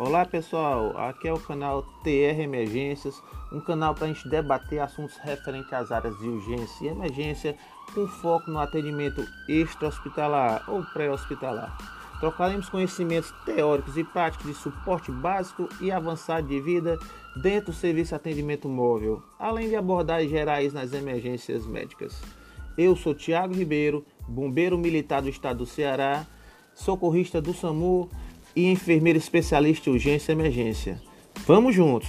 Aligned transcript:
Olá 0.00 0.24
pessoal, 0.24 0.96
aqui 0.96 1.26
é 1.26 1.32
o 1.32 1.40
canal 1.40 1.82
TR 2.04 2.38
Emergências, 2.38 3.20
um 3.50 3.58
canal 3.58 3.96
para 3.96 4.04
a 4.04 4.06
gente 4.12 4.28
debater 4.28 4.78
assuntos 4.78 5.16
referentes 5.16 5.72
às 5.72 5.90
áreas 5.90 6.16
de 6.20 6.28
urgência 6.28 6.84
e 6.84 6.86
emergência 6.86 7.56
com 7.92 8.06
foco 8.06 8.48
no 8.48 8.60
atendimento 8.60 9.26
extra-hospitalar 9.48 10.62
ou 10.68 10.84
pré-hospitalar. 10.92 11.76
Trocaremos 12.20 12.68
conhecimentos 12.68 13.34
teóricos 13.44 13.96
e 13.98 14.04
práticos 14.04 14.46
de 14.46 14.54
suporte 14.54 15.10
básico 15.10 15.68
e 15.80 15.90
avançado 15.90 16.46
de 16.46 16.60
vida 16.60 16.96
dentro 17.42 17.72
do 17.72 17.76
serviço 17.76 18.10
de 18.10 18.14
atendimento 18.14 18.68
móvel, 18.68 19.20
além 19.36 19.68
de 19.68 19.74
abordagens 19.74 20.30
gerais 20.30 20.72
nas 20.72 20.92
emergências 20.92 21.66
médicas. 21.66 22.22
Eu 22.76 22.94
sou 22.94 23.16
Tiago 23.16 23.52
Ribeiro, 23.52 24.06
bombeiro 24.28 24.78
militar 24.78 25.22
do 25.22 25.28
estado 25.28 25.58
do 25.58 25.66
Ceará, 25.66 26.24
socorrista 26.72 27.42
do 27.42 27.52
SAMU 27.52 28.08
e 28.54 28.66
enfermeira 28.66 29.18
especialista 29.18 29.88
em 29.88 29.92
urgência 29.92 30.32
e 30.32 30.34
emergência. 30.34 31.00
Vamos 31.46 31.74
juntos! 31.74 32.08